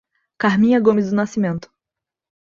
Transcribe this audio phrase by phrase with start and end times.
[0.35, 1.69] Carminha Gomes do Nascimento